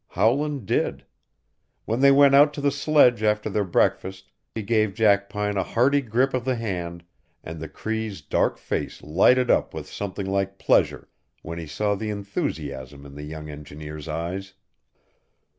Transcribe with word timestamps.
Howland 0.07 0.65
did. 0.65 1.05
When 1.85 1.99
they 1.99 2.09
went 2.11 2.33
out 2.33 2.55
to 2.55 2.59
the 2.61 2.71
sledge 2.71 3.21
after 3.21 3.51
their 3.51 3.63
breakfast 3.63 4.31
he 4.55 4.63
gave 4.63 4.95
Jackpine 4.95 5.57
a 5.57 5.63
hearty 5.63 6.01
grip 6.01 6.33
of 6.33 6.43
the 6.43 6.55
hand 6.55 7.03
and 7.43 7.59
the 7.59 7.69
Cree's 7.69 8.23
dark 8.23 8.57
face 8.57 9.03
lighted 9.03 9.51
up 9.51 9.75
with 9.75 9.87
something 9.87 10.25
like 10.25 10.57
pleasure 10.57 11.07
when 11.43 11.59
he 11.59 11.67
saw 11.67 11.93
the 11.93 12.09
enthusiasm 12.09 13.05
in 13.05 13.13
the 13.13 13.21
young 13.21 13.47
engineer's 13.51 14.07
eyes. 14.07 14.55